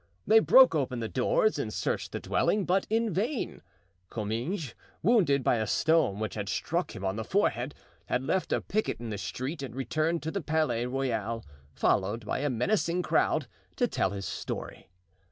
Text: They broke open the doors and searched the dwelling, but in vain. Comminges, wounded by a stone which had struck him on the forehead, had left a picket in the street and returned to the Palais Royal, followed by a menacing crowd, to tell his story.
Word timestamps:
They 0.25 0.39
broke 0.39 0.73
open 0.73 0.99
the 0.99 1.07
doors 1.07 1.59
and 1.59 1.71
searched 1.71 2.11
the 2.11 2.19
dwelling, 2.19 2.65
but 2.65 2.87
in 2.89 3.13
vain. 3.13 3.61
Comminges, 4.09 4.73
wounded 5.03 5.43
by 5.43 5.57
a 5.57 5.67
stone 5.67 6.17
which 6.17 6.33
had 6.33 6.49
struck 6.49 6.95
him 6.95 7.05
on 7.05 7.17
the 7.17 7.23
forehead, 7.23 7.75
had 8.07 8.23
left 8.23 8.51
a 8.51 8.61
picket 8.61 8.99
in 8.99 9.11
the 9.11 9.19
street 9.19 9.61
and 9.61 9.75
returned 9.75 10.23
to 10.23 10.31
the 10.31 10.41
Palais 10.41 10.87
Royal, 10.87 11.45
followed 11.75 12.25
by 12.25 12.39
a 12.39 12.49
menacing 12.49 13.03
crowd, 13.03 13.45
to 13.75 13.87
tell 13.87 14.09
his 14.09 14.25
story. 14.25 14.89